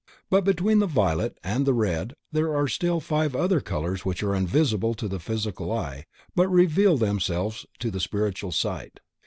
[0.31, 4.33] But between the violet and the red there are still other five colors which are
[4.33, 8.99] invisible to the physical eye but reveal themselves to the spiritual sight.